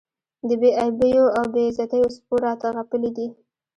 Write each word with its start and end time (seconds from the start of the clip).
د 0.47 0.49
بې 0.61 0.71
آبیو 0.85 1.25
او 1.37 1.45
بې 1.53 1.61
عزتیو 1.69 2.07
سپو 2.15 2.35
راته 2.45 2.67
غپلي 2.75 3.11
دي. 3.17 3.27